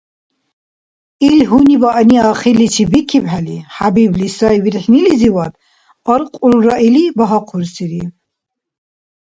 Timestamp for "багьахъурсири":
7.17-8.03